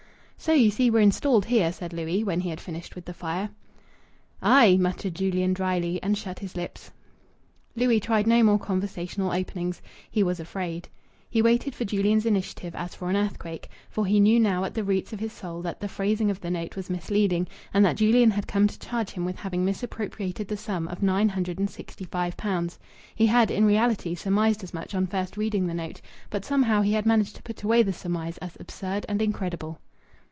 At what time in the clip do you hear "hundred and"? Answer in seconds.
21.29-21.69